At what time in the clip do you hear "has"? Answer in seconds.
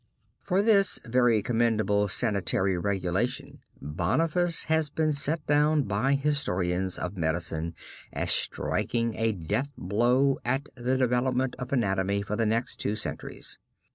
4.63-4.89